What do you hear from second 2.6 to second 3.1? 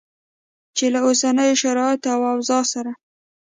سره